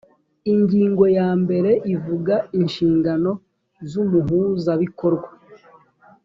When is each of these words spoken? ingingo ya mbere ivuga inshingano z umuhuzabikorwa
ingingo 0.53 1.03
ya 1.17 1.29
mbere 1.41 1.71
ivuga 1.95 2.35
inshingano 2.59 3.31
z 3.89 3.91
umuhuzabikorwa 4.03 5.29